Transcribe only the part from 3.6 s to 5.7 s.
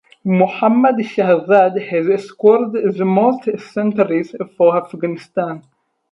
centuries for Afghanistan.